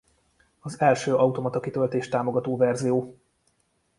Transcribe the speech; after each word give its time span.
Az 0.59 0.79
első 0.79 1.15
automata 1.15 1.59
kitöltést 1.59 2.11
támogató 2.11 2.57
verzió. 2.57 3.17